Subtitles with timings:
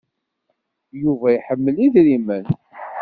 [1.01, 2.45] Yuba iḥemmel idrimen.